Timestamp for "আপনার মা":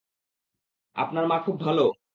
0.95-1.37